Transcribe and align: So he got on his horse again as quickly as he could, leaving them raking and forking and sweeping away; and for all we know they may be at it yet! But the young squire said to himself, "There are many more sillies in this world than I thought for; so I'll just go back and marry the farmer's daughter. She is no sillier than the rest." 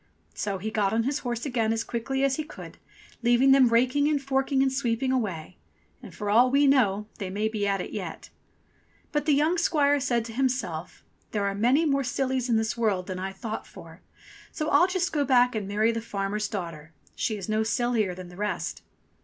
So 0.33 0.57
he 0.57 0.71
got 0.71 0.93
on 0.93 1.03
his 1.03 1.19
horse 1.19 1.45
again 1.45 1.71
as 1.71 1.83
quickly 1.83 2.23
as 2.23 2.37
he 2.37 2.43
could, 2.43 2.79
leaving 3.21 3.51
them 3.51 3.67
raking 3.69 4.07
and 4.07 4.19
forking 4.19 4.63
and 4.63 4.73
sweeping 4.73 5.11
away; 5.11 5.57
and 6.01 6.11
for 6.11 6.27
all 6.27 6.49
we 6.49 6.65
know 6.65 7.05
they 7.19 7.29
may 7.29 7.47
be 7.47 7.67
at 7.67 7.81
it 7.81 7.91
yet! 7.91 8.31
But 9.11 9.27
the 9.27 9.35
young 9.35 9.59
squire 9.59 9.99
said 9.99 10.25
to 10.25 10.33
himself, 10.33 11.03
"There 11.33 11.45
are 11.45 11.53
many 11.53 11.85
more 11.85 12.03
sillies 12.03 12.49
in 12.49 12.57
this 12.57 12.75
world 12.75 13.05
than 13.05 13.19
I 13.19 13.31
thought 13.31 13.67
for; 13.67 14.01
so 14.51 14.69
I'll 14.69 14.87
just 14.87 15.13
go 15.13 15.23
back 15.23 15.53
and 15.53 15.67
marry 15.67 15.91
the 15.91 16.01
farmer's 16.01 16.47
daughter. 16.47 16.93
She 17.15 17.37
is 17.37 17.47
no 17.47 17.61
sillier 17.61 18.15
than 18.15 18.29
the 18.29 18.35
rest." 18.37 18.81